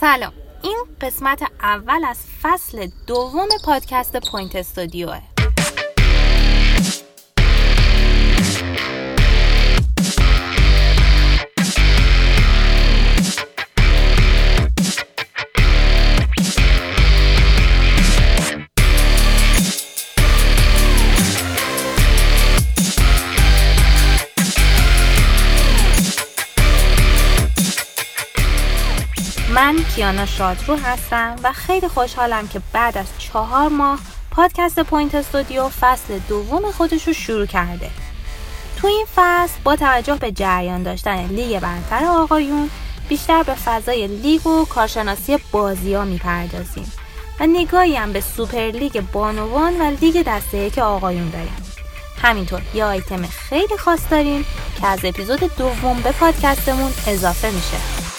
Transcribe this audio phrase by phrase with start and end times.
[0.00, 0.32] سلام.
[0.62, 5.37] این قسمت اول از فصل دوم پادکست پوینت استودیوه.
[29.98, 33.98] کیانا شادرو هستم و خیلی خوشحالم که بعد از چهار ماه
[34.30, 37.90] پادکست Point Studio فصل دوم خودش رو شروع کرده.
[38.76, 42.70] تو این فصل با توجه به جریان داشتن لیگ برتر آقایون
[43.08, 46.92] بیشتر به فضای لیگ و کارشناسی بازی ها می‌پردازیم
[47.40, 51.56] و نگاهی هم به سوپر لیگ بانوان و لیگ دسته یک آقایون داریم.
[52.22, 54.44] همینطور یه آیتم خیلی خاص داریم
[54.80, 58.17] که از اپیزود دوم به پادکستمون اضافه میشه.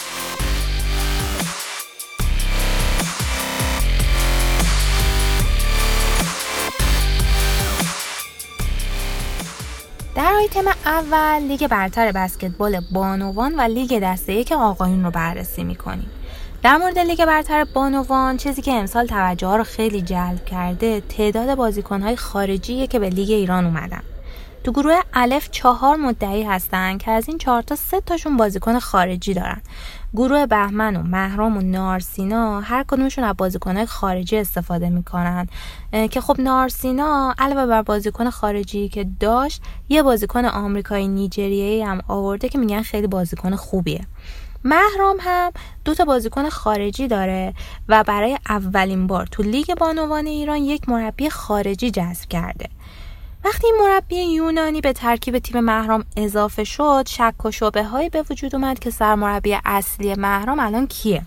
[10.56, 16.10] آیتم اول لیگ برتر بسکتبال بانوان و لیگ دسته یک آقایون رو بررسی می‌کنیم.
[16.62, 21.54] در مورد لیگ برتر بانوان چیزی که امسال توجه ها رو خیلی جلب کرده تعداد
[21.54, 24.02] بازیکن های خارجیه که به لیگ ایران اومدن.
[24.64, 29.34] تو گروه الف چهار مدعی هستن که از این چهار تا سه تاشون بازیکن خارجی
[29.34, 29.60] دارن.
[30.14, 35.48] گروه بهمن و مهرام و نارسینا هر کدومشون از بازیکنهای خارجی استفاده می‌کنن.
[36.10, 42.48] که خب نارسینا علاوه بر بازیکن خارجی که داشت یه بازیکن آمریکایی نیجریایی هم آورده
[42.48, 44.06] که میگن خیلی بازیکن خوبیه.
[44.64, 45.52] مهرام هم
[45.84, 47.54] دو تا بازیکن خارجی داره
[47.88, 52.68] و برای اولین بار تو لیگ بانوان ایران یک مربی خارجی جذب کرده.
[53.44, 58.54] وقتی مربی یونانی به ترکیب تیم محرام اضافه شد شک و شبه هایی به وجود
[58.54, 61.22] اومد که سرمربی اصلی محرام الان کیه.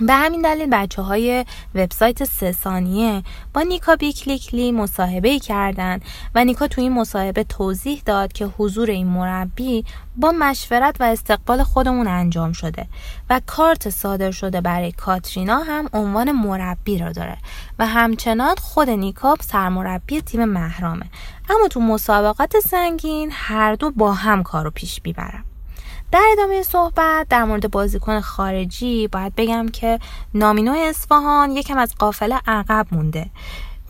[0.00, 3.22] به همین دلیل بچه های وبسایت سه ثانیه
[3.54, 6.02] با نیکا بیکلیکلی مصاحبه کردند
[6.34, 9.84] و نیکا تو این مصاحبه توضیح داد که حضور این مربی
[10.16, 12.86] با مشورت و استقبال خودمون انجام شده
[13.30, 17.38] و کارت صادر شده برای کاترینا هم عنوان مربی را داره
[17.78, 21.06] و همچنان خود نیکا سرمربی تیم محرامه.
[21.50, 25.44] اما تو مسابقات سنگین هر دو با هم کارو پیش می‌برن.
[26.12, 29.98] در ادامه صحبت در مورد بازیکن خارجی باید بگم که
[30.34, 33.30] نامینو اصفهان یکم از قافله عقب مونده.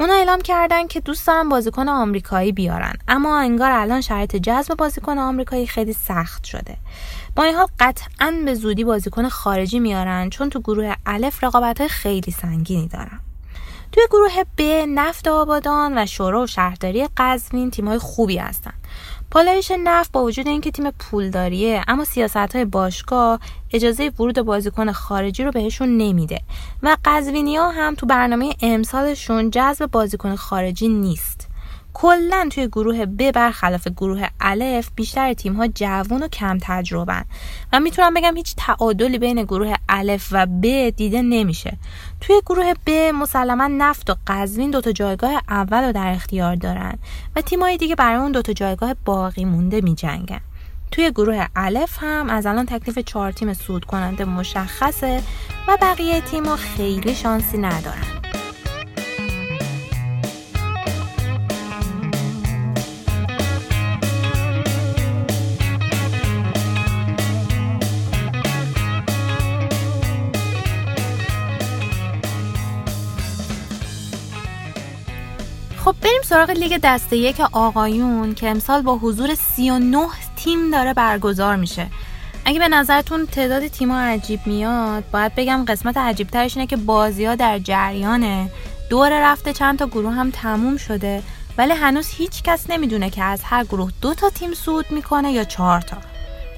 [0.01, 2.93] اونا اعلام کردن که دوست دارن بازیکن آمریکایی بیارن.
[3.09, 6.77] اما انگار الان شرایط جذب بازیکن آمریکایی خیلی سخت شده.
[7.37, 12.33] با این حال قطعا به زودی بازیکن خارجی میارن چون تو گروه الف رقابت خیلی
[12.33, 13.21] سنگینی دارن.
[13.93, 18.73] توی گروه ب نفت آبادان و شورا و شهرداری قزوین تیمای خوبی هستن.
[19.31, 23.41] پالایش نفت با وجود اینکه تیم پولداریه اما سیاست های باشگاه
[23.73, 26.41] اجازه ورود بازیکن خارجی رو بهشون نمیده.
[26.83, 31.48] و قزوینی ها هم تو برنامه امسالشون جذب بازیکن خارجی نیست.
[31.95, 37.25] کلا توی گروه ب برخلاف گروه الف بیشتر تیم ها جوون و کم تجربن
[37.73, 41.77] و می‌تونم بگم هیچ تعادلی بین گروه الف و ب دیده نمیشه.
[42.21, 46.99] توی گروه ب مسلما نفت و قزوین دوتا جایگاه اول رو در اختیار دارن
[47.37, 50.41] و تیمای دیگه برای اون دوتا جایگاه باقی مونده میجنگن.
[50.91, 55.23] توی گروه الف هم از الان تکلیف چهار تیم سود کننده مشخصه
[55.69, 58.05] و بقیه تیم‌ها خیلی شانسی ندارن.
[76.29, 80.07] سراغ لیگ دسته یک آقایون که امسال با حضور 39
[80.37, 81.87] تیم داره برگزار میشه.
[82.45, 86.77] اگه به نظرتون تعداد تیم ها عجیب میاد باید بگم قسمت عجیب ترش اینه که
[86.77, 88.51] بازی ها در جریانه
[88.91, 91.23] دور رفته چند تا گروه هم تموم شده
[91.59, 95.45] ولی هنوز هیچ کس نمی‌دونه که از هر گروه دو تا تیم صعود می‌کنه یا
[95.45, 95.97] چهار تا.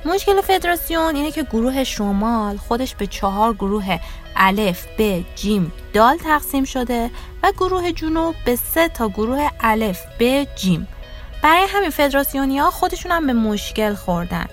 [0.04, 3.98] مشکل فدراسیون اینه که گروه شمال خودش به چهار گروه
[4.36, 7.10] الف ب جیم دال تقسیم شده
[7.42, 10.88] و گروه جنوب به سه تا گروه الف ب جیم
[11.42, 14.46] برای همین فدراسیونی ها خودشون هم به مشکل خوردن.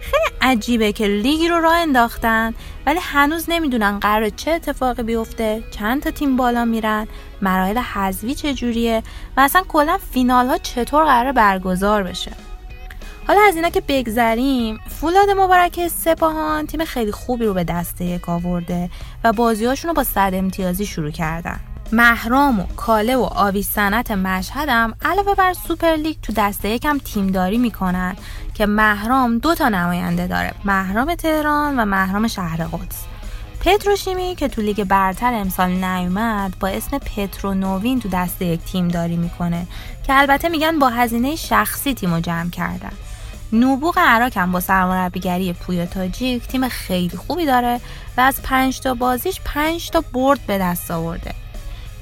[0.00, 2.54] خیلی عجیبه که لیگی رو راه انداختن
[2.86, 7.08] ولی هنوز نمی‌دونن قرار چه اتفاقی بیفته چند تا تیم بالا میرن
[7.42, 9.02] مراحل حذفی چجوریه
[9.36, 12.32] و اصلا کلا فینال ها چطور قرار برگزار بشه.
[13.26, 18.28] حالا از اینا که بگذریم فولاد مبارک سپاهان تیم خیلی خوبی رو به دسته یک
[18.28, 18.90] آورده
[19.24, 21.60] و بازیهاشون رو با صد امتیازی شروع کردن.
[21.92, 28.16] مهرام و کاله و آویسنت مشهدم علاوه بر سوپر لیگ تو دسته یکم تیمداری می‌کنن
[28.54, 30.54] که مهرام دو تا نماینده داره.
[30.64, 33.04] مهرام تهران و مهرام شهر قدس.
[33.60, 39.16] پتروشیمی که تو لیگ برتر امسال نیومد با اسم پترونوین تو دسته یک تیم داری
[39.16, 39.66] می‌کنه
[40.06, 42.92] که البته میگن با هزینه شخصی تیمو جمع کردن.
[43.52, 47.80] نبوغ اراک هم با سرمربیگری پویا تاجیک تیم خیلی خوبی داره
[48.16, 51.34] و از پنج تا بازیش پنج تا برد به دست آورده.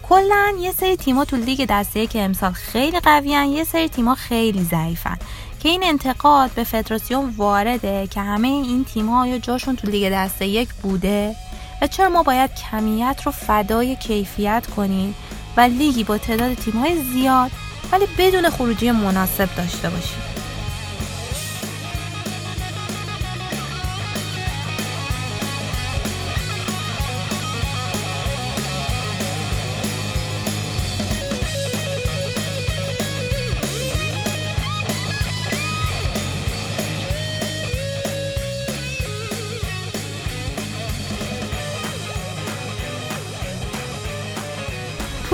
[0.02, 4.62] کلا یه سری تیما تو لیگ دسته که امسال خیلی قویان یه سری تیما خیلی
[4.62, 5.18] ضعیفن
[5.62, 10.46] که این انتقاد به فدراسیون وارده که همه این تیم‌ها یا جاشون تو لیگ دسته
[10.46, 11.36] یک بوده
[11.82, 15.14] و چرا ما باید کمیت رو فدای کیفیت کنیم
[15.56, 17.50] و لیگی با تعداد تیم‌های زیاد
[17.92, 20.31] ولی بدون خروجی مناسب داشته باشیم.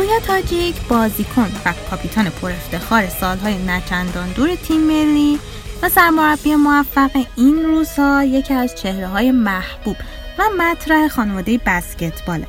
[0.08, 5.38] پویا تاجیک بازیکن و کاپیتان پر افتخار سالهای نچندان دور تیم ملی
[5.82, 9.96] و سرمربی موفق این روزها یکی از چهره های محبوب
[10.38, 12.46] و مطرح خانواده بسکتباله.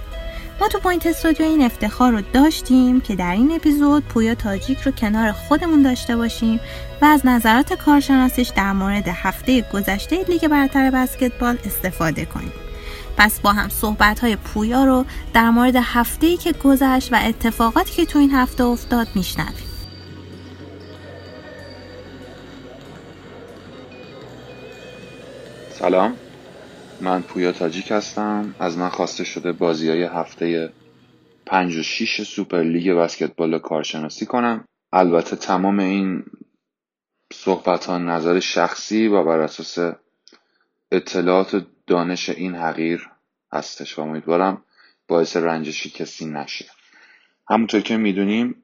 [0.62, 4.92] ما تو Point Studio این افتخار رو داشتیم که در این اپیزود پویا تاجیک رو
[4.92, 6.60] کنار خودمون داشته باشیم
[7.02, 12.69] و از نظرات کارشناسیش در مورد هفته گذشته لیگ برتر بسکتبال استفاده کنیم.
[13.20, 17.94] پس با هم صحبت های پویا رو در مورد هفته ای که گذشت و اتفاقاتی
[17.94, 19.70] که تو این هفته افتاد میشنویم.
[25.70, 26.16] سلام.
[27.02, 28.56] من پویا تاجیک هستم.
[28.60, 30.74] از من خواسته شده بازی های هفته
[31.46, 34.66] 5 و 6 سوپر لیگ بسکتبال کارشناسی کنم.
[34.94, 36.26] البته تمام این
[37.34, 39.96] صحبت ها نظر شخصی و بر اساس
[40.92, 43.10] اطلاعات دانش این حقیر
[43.54, 44.64] هستش و امیدوارم
[45.08, 46.66] باعث رنجشی کسی نشه.
[47.50, 48.64] همونطور که می‌دونیم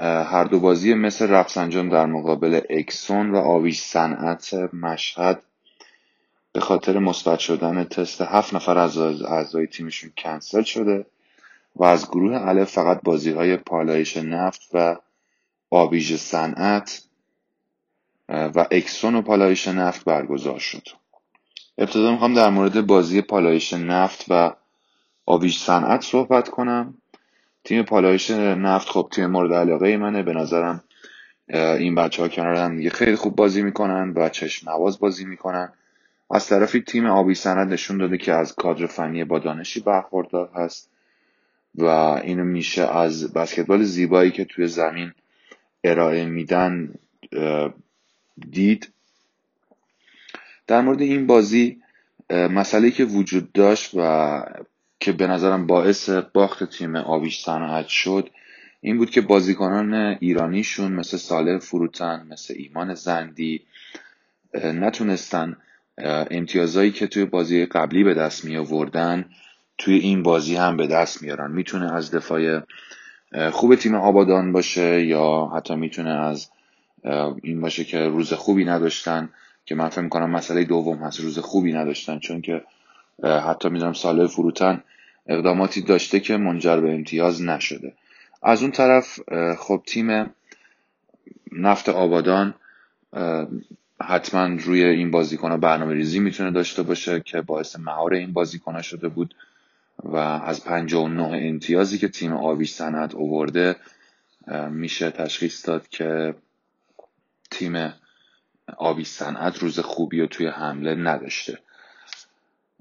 [0.00, 5.42] هر دو بازی مثل رفسنجان در مقابل اکسون و آویش صنعت مشهد
[6.52, 11.06] به خاطر مثبت شدن تست هفت نفر از اعضای تیمشون کنسل شده
[11.76, 14.96] و از گروه الف فقط بازی های پالایش نفت و
[15.70, 17.02] آبیژ صنعت
[18.28, 21.03] و اکسون و پالایش نفت برگزار شد.
[21.78, 24.54] ابتدا می‌خوام در مورد بازی پالایش نفت و
[25.26, 26.94] آویژ صنعت صحبت کنم.
[27.64, 30.22] تیم پالایش نفت خب تیم مورد علاقه منه.
[30.22, 30.84] به نظرم
[31.48, 35.72] این بچه ها کنار هم دیگه خیلی خوب بازی می‌کنن و چشم نواز بازی می‌کنن.
[36.30, 40.90] از طرفی تیم آبی سند نشون داده که از کادر فنی با دانشی برخوردار هست
[41.74, 45.12] و اینو میشه از بسکتبال زیبایی که توی زمین
[45.84, 46.94] ارائه میدن
[48.50, 48.93] دید.
[50.66, 51.82] در مورد این بازی
[52.30, 54.42] مسئله که وجود داشت و
[55.00, 58.30] که به نظرم باعث باخت تیم آویش صنعت شد
[58.80, 63.62] این بود که بازیکنان ایرانیشون مثل ساله فروتن مثل ایمان زندی
[64.54, 65.56] نتونستن
[66.30, 69.24] امتیازهایی که توی بازی قبلی به دست می آوردن
[69.78, 71.50] توی این بازی هم به دست میارن.
[71.50, 72.60] می‌تونه از دفاع
[73.50, 76.50] خوب تیم آبادان باشه یا حتی می‌تونه از
[77.42, 79.28] این باشه که روز خوبی نداشتن.
[79.64, 82.62] که من فکر می‌کنم مسئله دوم هست روز خوبی نداشتن چون که
[83.22, 84.82] حتی می‌دونم ساله فروتن
[85.26, 87.92] اقداماتی داشته که منجر به امتیاز نشده.
[88.42, 89.20] از اون طرف
[89.58, 90.30] خب تیم
[91.52, 92.54] نفت آبادان
[94.00, 98.82] حتما روی این بازیکن ها برنامه ریزی می‌تونه داشته باشه که باعث مهار این بازیکن
[98.82, 99.34] شده بود
[100.02, 103.76] و از 59 امتیازی که تیم آویش سند اوورده
[104.70, 106.34] میشه تشخیص داد که
[107.50, 107.92] تیم
[108.76, 111.58] آبی صنعت روز خوبی و توی حمله نداشته.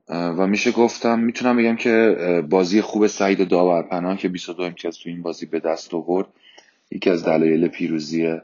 [0.09, 5.21] و میشه گفتم می‌تونم بگم که بازی خوب سعید داورپناه که 22 امتیاز توی این
[5.21, 6.27] بازی به دست آورد
[6.91, 8.37] یکی از دلایل پیروزی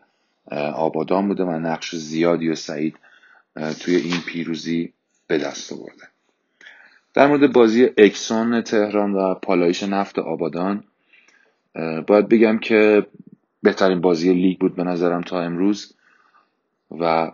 [0.76, 2.96] آبادان بوده و نقش زیادی و سعید
[3.80, 4.94] توی این پیروزی
[5.28, 6.08] به دست آورده.
[7.14, 10.84] در مورد بازی اکسون تهران و پالایش نفت آبادان
[12.08, 13.06] باید بگم که
[13.64, 15.94] بهترین بازی لیگ بود به نظرم تا امروز.
[16.92, 17.32] و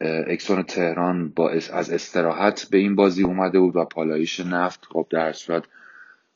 [0.00, 5.32] اکسون تهران با از استراحت به این بازی اومده بود و پالایش نفت خب در
[5.32, 5.64] صورت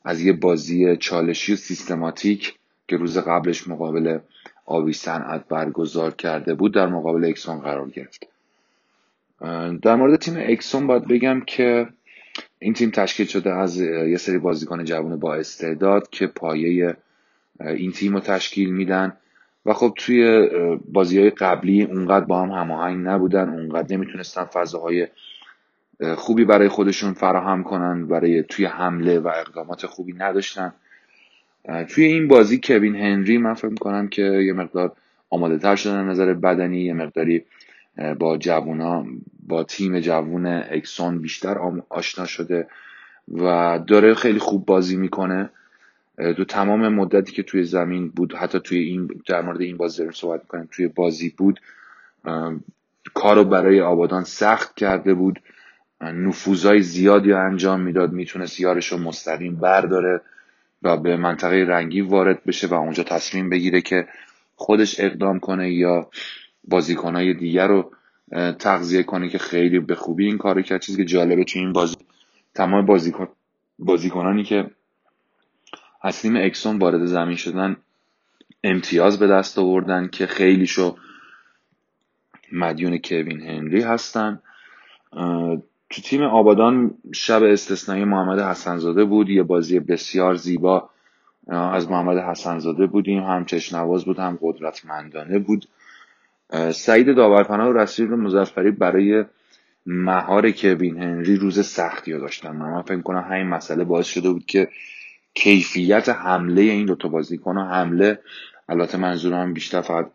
[0.05, 2.55] از یه بازی چالشی و سیستماتیک
[2.87, 4.19] که روز قبلش مقابل
[4.65, 8.27] آبی صنعت برگزار کرده بود در مقابل اکسون قرار گرفت.
[9.81, 11.87] در مورد تیم اکسون باید بگم که
[12.59, 16.97] این تیم تشکیل شده از یه سری بازیکن جوان با استعداد که پایه
[17.59, 19.17] این تیم رو تشکیل میدن.
[19.67, 20.49] و خب توی
[20.85, 25.07] بازی های قبلی اونقدر با هم هماهنگ نبودن اونقدر نمی‌تونستن فضاهای
[26.15, 30.73] خوبی برای خودشون فراهم کنن برای توی حمله و اقدامات خوبی نداشتن.
[31.89, 34.91] توی این بازی کوین هنری من فکر می‌کنم که یه مقدار
[35.29, 37.43] آماده تر شدن نظر بدنی یه مقداری
[38.19, 39.05] با جوونا
[39.47, 41.57] با تیم جوون اکسون بیشتر
[41.89, 42.67] آشنا شده
[43.33, 45.49] و داره خیلی خوب بازی می‌کنه.
[46.17, 50.11] تو تمام مدتی که توی زمین بود حتی توی این در مورد این بازی داریم
[50.11, 51.59] صحبت می‌کنیم توی بازی بود
[53.13, 55.39] کارو برای آبادان سخت کرده بود.
[56.01, 60.21] نفوذای زیادی انجام می‌داد می‌تونست یارش رو مستقیم برداره
[60.83, 64.07] و به منطقه رنگی وارد بشه و اونجا تصمیم بگیره که
[64.55, 66.09] خودش اقدام کنه یا
[66.63, 67.91] بازیکنهای دیگر رو
[68.59, 70.81] تغذیه کنه که خیلی به خوبی این کارو کرد.
[70.81, 71.95] چیزی که جالبه تو این بازی
[72.55, 73.27] تمام بازیکن
[73.79, 74.69] بازیکنانی که
[76.07, 77.75] از تیم اکسون وارد زمین شدن
[78.63, 80.97] امتیاز به دست آوردن که خیلیشو
[82.51, 84.41] مدیون کوین هنری هستن.
[85.89, 89.29] تو تیم آبادان شب استثنایی محمد حسنزاده بود.
[89.29, 90.89] یه بازی بسیار زیبا
[91.47, 93.23] از محمد حسنزاده بودیم.
[93.23, 95.67] هم چشنواز بود هم قدرتمندانه بود.
[96.71, 99.25] سعید داورپناه و رسید مزفری برای
[99.85, 102.51] مهار کوین هنری روز سختی رو داشتن.
[102.51, 104.69] من فکر کنم همین مسئله باعث شده بود که
[105.37, 108.19] کیفیت حمله این دوتا بازیکن حمله
[108.69, 110.09] البته منظورم بیشتر فقط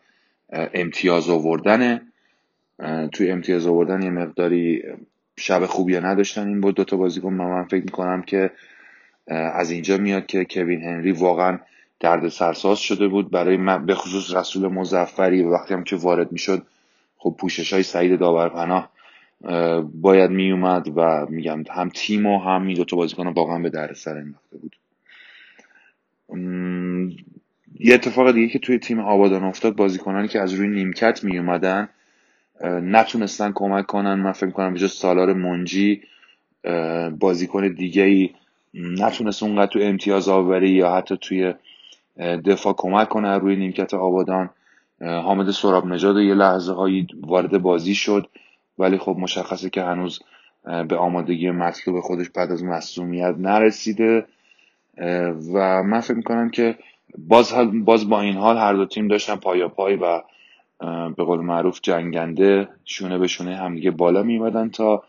[0.53, 2.03] امتیاز آوردنه.
[3.13, 4.83] توی امتیاز آوردن یه مقداری
[5.37, 7.33] شب خوبی نداشتن این بود دوتا بازیکن.
[7.33, 8.51] من فکر می‌کنم که
[9.29, 11.59] از اینجا میاد که کوین هنری واقعا
[12.01, 13.31] درد سرساز شده بود.
[13.31, 16.67] برای به خصوص رسول مزفری و وقتی هم که وارد می‌شد
[17.17, 18.93] خب پوشش های سعید داورپناه
[19.95, 24.17] باید میومد و میگم هم تیم و هم این دوتا بازیکن واقعا به درد سر
[24.17, 24.77] انداخته بود.
[27.81, 31.89] یه اتفاق دیگه که توی تیم آبادان افتاد بازیکنانی که از روی نیمکت می اومدن
[32.65, 34.15] نتونستن کمک کنن.
[34.15, 36.03] من فکر کنم بجز سالار منجی
[37.19, 38.31] بازیکن دیگه ای
[38.75, 41.55] نتونست اونقدر تو امتیاز آوری یا حتی توی
[42.19, 44.51] دفاع کمک کنه روی نیمکت آبادان.
[45.01, 48.29] حامد سراب نژاد یه لحظه هایی وارد بازی شد
[48.79, 50.21] ولی خب مشخصه که هنوز
[50.89, 54.27] به آمادگی مطلوب خودش بعد از مصومیت نرسیده.
[55.55, 56.79] و من فکر می‌کنم که
[57.19, 60.23] باز, باز با این حال هر دو تیم داشتن پایا پای و
[61.17, 65.03] به قول معروف جنگنده شونه به شونه همدیگه بالا میمدن تا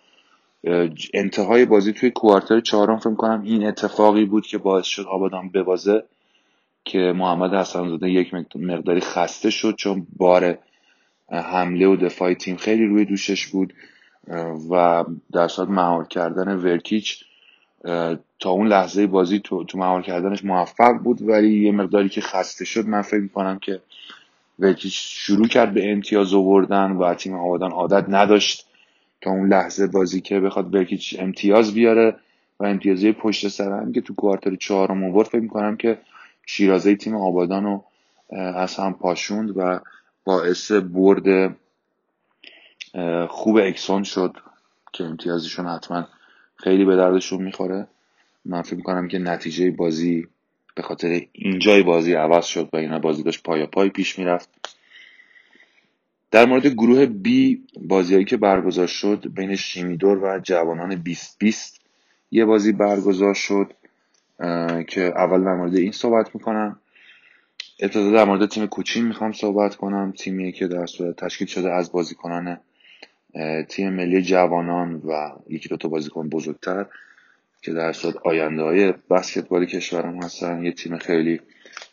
[1.13, 6.03] انتهای بازی توی کوارتر چهارم فکر کنم این اتفاقی بود که باعث شد آبادان ببازه
[6.85, 10.57] که محمد حسنزاده یک مقداری خسته شد چون بار
[11.29, 13.73] حمله و دفاع تیم خیلی روی دوشش بود
[14.69, 17.25] و در صورت مهار کردن ورکیچ
[18.39, 22.65] تا اون لحظه بازی تو, تو مهار کردنش موفق بود ولی یه مقداری که خسته
[22.65, 23.81] شد من فکر می‌کنم که
[24.59, 28.67] ورکیچ شروع کرد به امتیاز آوردن و تیم آبادان عادت نداشت
[29.21, 32.15] تا اون لحظه بازی که بخواد ورکیچ امتیاز بیاره
[32.59, 35.99] و امتیازی پشت سر هم که تو کوارتر چهارم آورد فکر می‌کنم که
[36.45, 37.83] شیرازه تیم آبادان رو
[38.35, 39.79] از هم پاشوند و
[40.23, 41.55] باعث برد
[43.29, 44.37] خوب اکسون شد
[44.93, 46.07] که امتیازشون حتما
[46.55, 47.87] خیلی به دردشون می‌خوره.
[48.45, 50.27] من فکر می‌کنم که نتیجه بازی
[50.75, 54.49] به خاطر اینجای بازی عوض شد و اینا بازی داشت پای پای پیش می‌رفت.
[56.31, 61.81] در مورد گروه B بازیهایی که برگزار شد بین شیمیدور و جوانان 2020
[62.31, 63.73] یه بازی برگزار شد
[64.87, 66.79] که اول در مورد این صحبت می‌کنم.
[67.79, 70.13] ابتدا در مورد تیم کوچین می‌خوام صحبت کنم.
[70.17, 72.59] تیمی که در صورت تشکیل شده از بازیکنان
[73.69, 76.85] تیم ملی جوانان و یکی دو تا بازیکن بزرگتر
[77.61, 81.41] که در صورت آینده های بسکتبال کشورم هستن یه تیم خیلی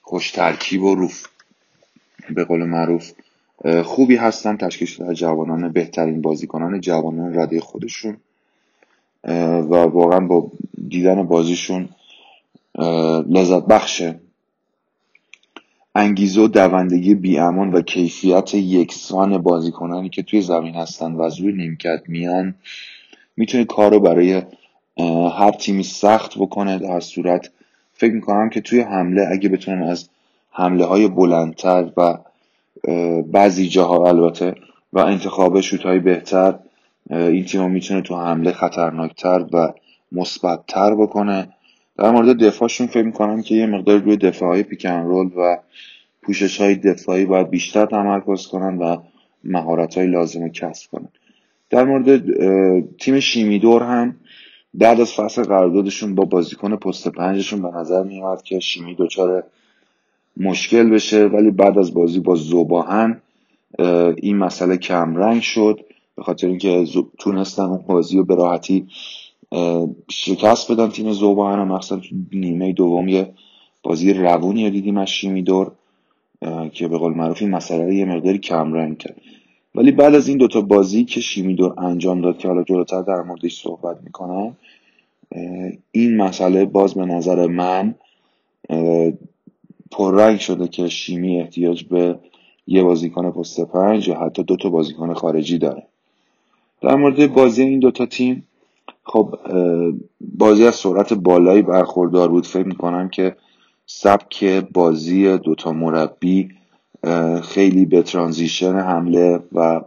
[0.03, 1.27] خوش ترکیب و روف
[2.31, 3.13] به قول معروف
[3.85, 4.57] خوبی هستن.
[4.57, 8.17] تشکیل شده از جوانان بهترین بازیکنان جوانان رده خودشون.
[9.25, 10.51] و واقعا با
[10.89, 11.89] دیدن بازیشون
[13.29, 14.21] لذت بخشه.
[15.95, 21.53] انگیزه و دوندگی بیامان و کیفیت یکسان بازیکنانی که توی زمین هستن و از روی
[21.53, 22.55] نیمکت میان
[23.37, 24.43] می‌تونه کار رو برای
[25.39, 26.79] هر تیمی سخت بکنه.
[26.79, 27.51] در صورت
[27.93, 30.09] فکر می‌کنم که توی حمله اگه بتونن از
[30.51, 32.19] حمله های بلندتر و
[33.23, 34.55] بعضی جاها البته
[34.93, 36.59] و انتخاب شوت های بهتر
[37.11, 39.73] این تیم می‌تونه تو حمله خطرناکتر و
[40.13, 41.49] مثبتتر بکنه.
[42.01, 45.59] در مورد دفاعشون فکر می‌کنم که یه مقدار روی دفاع های پیکن رول و
[46.23, 48.97] پوشش های دفاعی باید بیشتر تمرکز کنن و
[49.45, 51.09] مهارت های لازم رو کسب کنن.
[51.71, 52.21] در مورد
[52.97, 54.17] تیم شیمیدور هم
[54.75, 59.45] بعد از فصل قراردادشون با بازیکن پست پنجشون به نظر میاد که شیمی دچار
[60.37, 63.21] مشکل بشه ولی بعد از بازی با زوباهن
[64.17, 65.81] این مسئله کمرنگ شد.
[66.17, 66.87] به خاطر اینکه
[67.19, 68.87] تونستن اون بازی رو به راحتی
[70.11, 72.03] شکست بدن تیم زوبان هم مخصوصا
[72.33, 73.35] نیمه دوم یه
[73.83, 75.73] بازی روونی دیدیم از شیمیدور
[76.73, 79.21] که به قول معروف این مسئله یه مقداری کمرنگ کرد.
[79.75, 83.63] ولی بعد از این دوتا بازی که شیمیدور انجام داد که حالا جلوتر در موردش
[83.63, 84.57] صحبت می‌کنم
[85.93, 87.95] این مسئله باز به نظر من
[89.91, 92.19] پررنگ شده که شیمی احتیاج به
[92.67, 95.83] یه بازیکن پست پنج یا حتی دو تا بازیکن خارجی داره.
[96.81, 98.47] در مورد بازی این دوتا تیم
[99.05, 99.39] خب
[100.21, 102.47] بازی از سرعت بالایی برخوردار بود.
[102.47, 103.37] فکر می‌کنم که
[103.87, 106.49] سبک بازی دوتا مربی
[107.43, 109.81] خیلی به ترانزیشن حمله و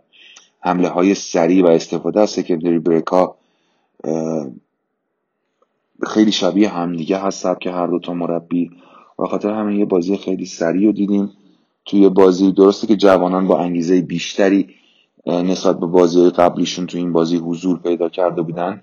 [0.60, 3.36] حمله های سریع و استفاده از سکندری بریکا
[6.08, 8.72] خیلی شبیه همدیگه هست سبک هر دوتا مربی.
[9.20, 11.32] و خاطر همین یه بازی خیلی سریع رو دیدیم.
[11.86, 14.68] توی بازی درسته که جوانان با انگیزه بیشتری
[15.28, 18.82] نسبت به بازی قبلیشون توی این بازی حضور پیدا کرده بودن.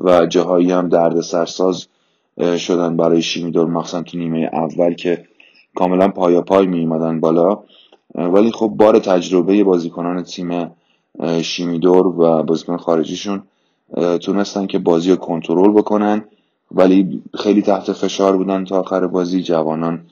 [0.00, 1.86] و جاهایی هم درد سرساز
[2.56, 5.24] شدن برای شیمیدور مخصوصا تو نیمه اول که
[5.74, 7.58] کاملا پایا پای می ایمدن بالا
[8.14, 10.70] ولی خب بار تجربه بازیکنان تیم
[11.42, 13.42] شیمیدور و بازیکن خارجیشون
[14.22, 16.24] تونستن که بازی رو کنترل بکنن.
[16.72, 19.42] ولی خیلی تحت فشار بودن تا آخر بازی.
[19.42, 20.06] جوانان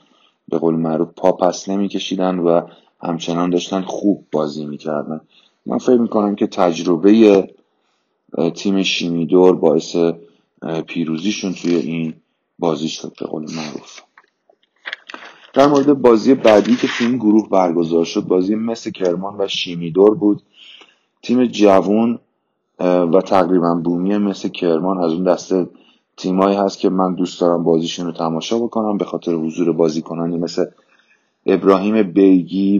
[0.49, 2.61] به قول معروف پا پس نمیکشیدن و
[3.01, 5.21] همچنان داشتن خوب بازی می‌کردن.
[5.65, 7.47] من فکر می‌کنم که تجربه
[8.55, 9.95] تیم شیمیدور باعث
[10.87, 12.13] پیروزیشون توی این
[12.59, 14.01] بازی شد به قول معروف.
[15.53, 20.15] در مورد بازی بعدی که توی این گروه برگزار شد بازی مثل کرمان و شیمیدور
[20.15, 20.41] بود.
[21.21, 22.19] تیم جوون
[22.79, 25.67] و تقریبا بومی مثل کرمان از اون دسته
[26.17, 30.65] تیمایی هست که من دوست دارم بازیشون رو تماشا بکنم به خاطر حضور بازیکنانی مثل
[31.45, 32.79] ابراهیم بیگی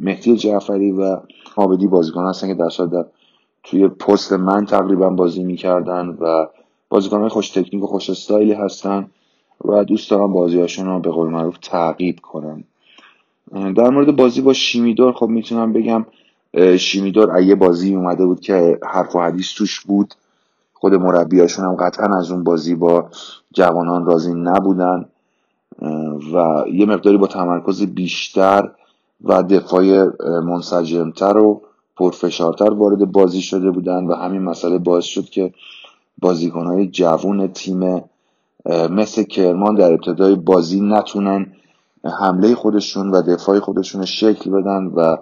[0.00, 1.20] مهدی جعفری و
[1.56, 3.04] مابدی بازیکن هستن که در در
[3.64, 6.46] توی پست من تقریبا بازی می‌کردن و
[6.88, 9.10] بازیکن خوش تکنیک و خوش استایلی هستن
[9.64, 12.64] و دوست دارم بازیهاشون رو به قول معروف تعقیب کنم.
[13.52, 16.06] در مورد بازی با شیمیدور خب می‌تونم بگم
[16.78, 20.14] شیمیدور یه بازی اومده بود که حرف و حدیث توش بود
[20.74, 23.08] خود مربیاشون هم قطعا از اون بازی با
[23.52, 25.04] جوانان راضی نبودن
[26.34, 28.70] و یه مقداری با تمرکز بیشتر
[29.24, 31.62] و دفاع منسجمتر و
[31.96, 35.52] پرفشارتر وارد بازی شده بودن و همین مسئله باعث شد که
[36.18, 38.02] بازیکنهای جوون تیم
[38.90, 41.52] مثل کرمان در ابتدای بازی نتونن
[42.20, 45.16] حمله خودشون و دفاع خودشون شکل بدن و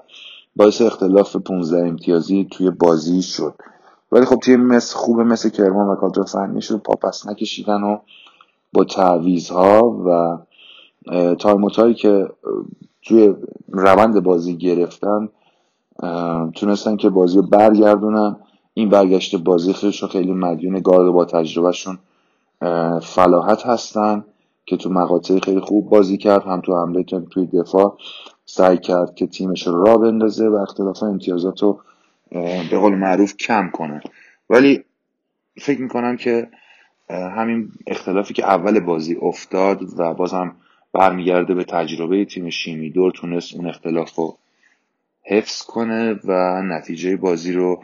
[0.56, 3.54] باعث اختلاف 15 امتیازی توی بازی شد.
[4.12, 7.98] ولی خب تیم مثل خوب مثل کرمان و کادر فنی شد پاپس نکشیدن و
[8.72, 10.38] با تعویزها و
[11.34, 12.28] تایموت که
[13.02, 13.34] توی
[13.68, 15.28] روند بازی گرفتن
[16.54, 18.36] تونستن که بازی رو برگردونن.
[18.74, 21.98] این برگشت بازی خیلیشون خیلی مدیون گارد با تجربهشون
[23.02, 24.24] فلاحت هستن
[24.66, 26.42] که تو مقاطع خیلی خوب بازی کرد.
[26.42, 27.96] هم تو حمله توی دفاع
[28.44, 31.80] سعی کرد که تیمش رو را بندازه و اختلاف امتیازات رو
[32.70, 34.00] به قول معروف کم کنه.
[34.50, 34.84] ولی
[35.60, 36.48] فکر می‌کنم که
[37.10, 40.56] همین اختلافی که اول بازی افتاد و بازم
[40.92, 44.38] برمیگرده به تجربه تیم شیمیدور تونست اون اختلاف رو
[45.24, 47.82] حفظ کنه و نتیجه بازی رو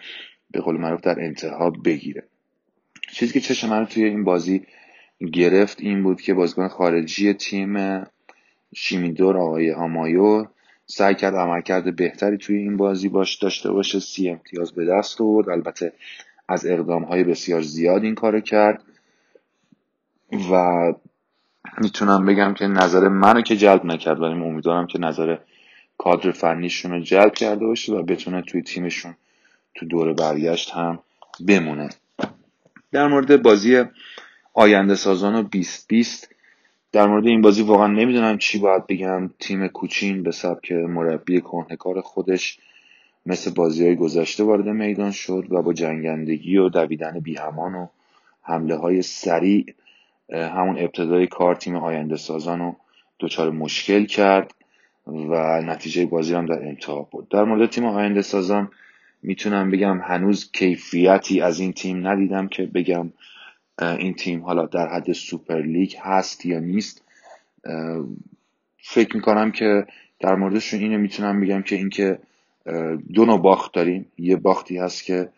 [0.51, 2.25] به قول معروف در انتها بگیره.
[3.13, 4.67] چیزی که چشم من توی این بازی
[5.33, 8.05] گرفت این بود که بازیکن خارجی تیم
[8.75, 10.47] شیمیدور آقای آمایو
[10.87, 14.01] سعی کرد عملکرد بهتری توی این بازی باش داشته باشه.
[14.01, 15.49] سی امتیاز به دست آورد.
[15.49, 15.93] البته
[16.49, 18.83] از اقدام های بسیار زیاد این کارو کرد.
[20.53, 20.93] و
[21.81, 25.37] می‌تونم بگم که نظر منو که جلب نکرد ولی امیدوارم که نظر
[25.99, 29.15] کادر فنیشون رو جلب کرده باشه و بتونه توی تیمشون
[29.75, 30.99] تو دور برگشت هم
[31.47, 31.89] بمونه.
[32.93, 33.85] در مورد بازی
[34.55, 36.35] آینده سازان و 2020
[36.93, 39.31] در مورد این بازی واقعا نمی‌دونم چی باید بگم.
[39.39, 42.59] تیم کوچین به سبک مربی کهنکار خودش
[43.27, 47.87] مثل بازی های گذشته وارد میدان شد و با جنگندگی و دویدن بیهمان و
[48.43, 49.75] حمله های سریع
[50.33, 52.77] همون ابتدای کار تیم آینده سازان رو
[53.21, 54.55] دچار مشکل کرد.
[55.09, 57.29] و نتیجه بازی هم در انتها بود.
[57.29, 58.71] در مورد تیم آینده سازان
[59.23, 63.13] می‌تونم بگم هنوز کیفیتی از این تیم ندیدم که بگم
[63.81, 67.03] این تیم حالا در حد سوپر لیگ هست یا نیست.
[68.79, 69.87] فکر می‌کنم که
[70.21, 72.19] در موردشون اینو می‌تونم بگم که اینکه
[73.15, 74.07] دو نوع باخت داریم.
[74.19, 75.29] یه باختی هست که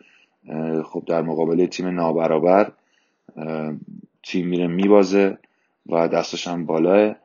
[0.85, 2.71] خب در مقابل تیم نابرابر
[4.23, 5.37] تیم میره میبازه
[5.85, 7.15] و دستش هم بالاه.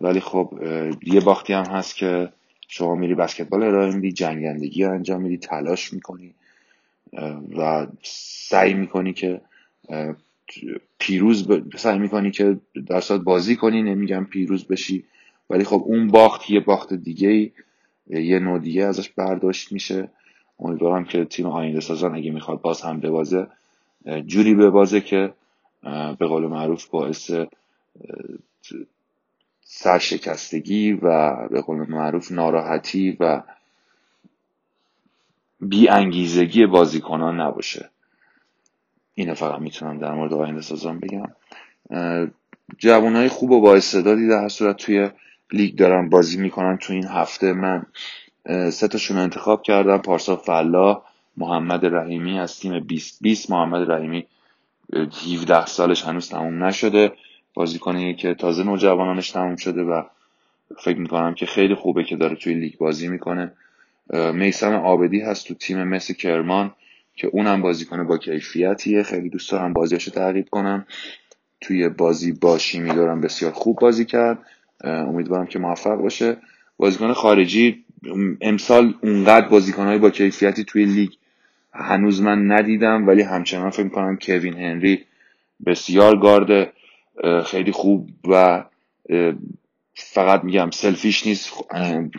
[0.00, 0.58] ولی خب
[1.02, 2.32] یه باختی هم هست که
[2.68, 6.34] شما میری بسکتبال ارائه میدی جنگندگی انجام میدی تلاش می‌کنی
[7.56, 7.86] و
[8.48, 9.40] سعی می‌کنی که
[10.98, 11.76] پیروز ب...
[11.76, 12.56] سعی می‌کنی که
[12.86, 15.04] در بازی کنی نمیگم پیروز بشی
[15.50, 17.52] ولی خب اون باخت یه باخت دیگه
[18.10, 20.08] یه نوع دیگه ازش برداشت میشه.
[20.58, 23.46] امیدوارم که تیم آینده سازان اگه می‌خواد باز هم ببازه
[24.26, 25.32] جوری ببازه که
[26.18, 27.30] به قول معروف باعث
[29.68, 33.42] سرشکستگی و به قول معروف ناراحتی و
[35.60, 37.90] بی انگیزگی بازیکنان نباشه.
[39.14, 41.32] اینو فقط می‌تونم در مورد آینده سازان بگم.
[42.78, 45.10] جوانای خوب و با استعدادی در صورت توی
[45.52, 46.76] لیگ دارن بازی می‌کنن.
[46.76, 47.86] تو این هفته من
[48.70, 49.98] سه تاشون انتخاب کردم.
[49.98, 51.02] پارسا فلا
[51.36, 54.26] محمد رحیمی از تیم 2020 محمد رحیمی
[54.92, 57.12] 17 سالش هنوز تموم نشده.
[57.56, 60.02] بازیکنی که تازه نوجوانانش تموم شده و
[60.84, 63.52] فکر می‌کنم که خیلی خوبه که داره توی لیگ بازی می‌کنه.
[64.32, 66.72] میسم آبدی هست تو تیم مسی کرمان
[67.14, 69.02] که اونم بازیکن با کیفیتیه.
[69.02, 70.86] خیلی دوست دارم بازیاشو تعقیب کنم.
[71.60, 74.38] توی بازی با شیمی دارم بسیار خوب بازی کرد.
[74.84, 76.36] امیدوارم که موفق باشه.
[76.76, 77.84] بازیکن خارجی
[78.40, 81.10] امسال اونقدر بازیکنهای با کیفیتی توی لیگ
[81.72, 85.04] هنوز من ندیدم ولی همچنان فکر کنم کوین هنری
[85.66, 86.72] بسیار گارد
[87.46, 88.64] خیلی خوب و
[89.94, 91.52] فقط میگم سلفیش نیست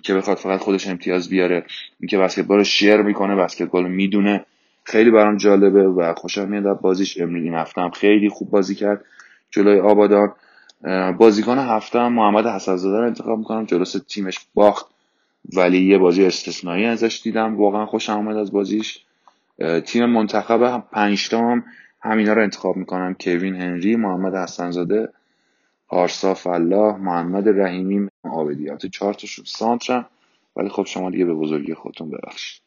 [0.04, 1.66] که بخواد فقط خودش امتیاز بیاره
[2.00, 4.46] اینکه بسکتبال رو شیر می‌کنه بسکتبال رو می‌دونه.
[4.84, 7.22] خیلی برام جالبه و خوشم میاد بازیش.
[7.22, 9.06] امروز این هفته هم خیلی خوب بازی کرد
[9.52, 10.34] جلوی آبادان.
[11.18, 13.66] بازیکن هفته هم محمد حسنزاده رو انتخاب می‌کنم.
[13.66, 14.86] جلوس تیمش باخت
[15.56, 17.56] ولی یه بازی استثنایی ازش دیدم.
[17.56, 19.00] واقعا خوشم آمد از بازیش.
[19.86, 21.64] تیم منتخب پنجتا هم
[22.02, 23.16] همینا رو انتخاب می‌کنم.
[23.20, 25.10] کوین هنری محمد حسنزاده
[25.88, 30.06] پارسا فلاح محمد رحیمی آبدیات چهار تاشون سانترم
[30.56, 32.67] ولی خب شما دیگه به بزرگی خودتون ببخشید.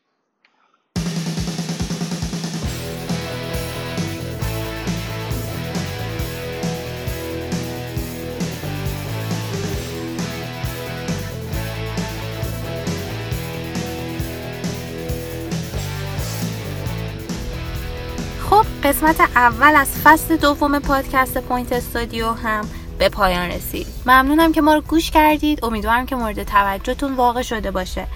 [18.91, 23.87] قسمت اول از فصل دوم پادکست Point Studio هم به پایان رسید.
[24.07, 25.65] ممنونم که ما رو گوش کردید.
[25.65, 28.07] امیدوارم که مورد توجهتون واقع شده باشه.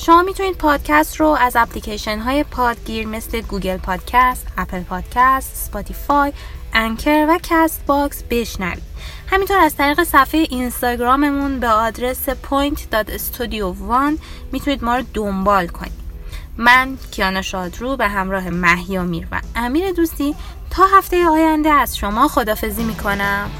[0.00, 6.32] شما می‌تونید پادکست رو از اپلیکیشن های پادگیر مثل Google Podcast، Apple Podcast، Spotify،
[6.72, 8.82] Anchor و CastBox بشنوید.
[9.26, 14.18] همینطور از طریق صفحه اینستاگراممون به آدرس point.studio1
[14.52, 15.97] می‌تونید ما رو دنبال کنید.
[16.58, 20.34] من کیانا شادرو به همراه مهیا میر و امیر دوستی
[20.70, 23.50] تا هفته آینده از شما خدافزی می‌کنم.